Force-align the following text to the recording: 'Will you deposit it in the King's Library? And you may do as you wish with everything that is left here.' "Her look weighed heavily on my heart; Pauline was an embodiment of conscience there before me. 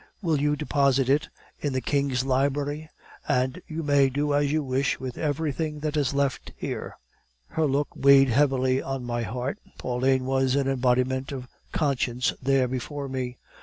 'Will 0.23 0.41
you 0.41 0.55
deposit 0.55 1.09
it 1.09 1.29
in 1.59 1.73
the 1.73 1.79
King's 1.79 2.25
Library? 2.25 2.89
And 3.27 3.61
you 3.67 3.83
may 3.83 4.09
do 4.09 4.33
as 4.33 4.51
you 4.51 4.63
wish 4.63 4.99
with 4.99 5.15
everything 5.15 5.81
that 5.81 5.95
is 5.95 6.11
left 6.11 6.53
here.' 6.57 6.97
"Her 7.49 7.67
look 7.67 7.89
weighed 7.95 8.29
heavily 8.29 8.81
on 8.81 9.03
my 9.03 9.21
heart; 9.21 9.59
Pauline 9.77 10.25
was 10.25 10.55
an 10.55 10.67
embodiment 10.67 11.31
of 11.31 11.47
conscience 11.71 12.33
there 12.41 12.67
before 12.67 13.07
me. 13.09 13.37